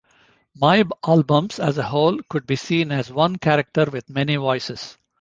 [0.55, 4.97] My albums as a whole could be seen as one character with many voices.